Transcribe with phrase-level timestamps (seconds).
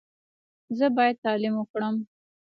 [0.77, 1.95] زه باید تعلیم وکړم.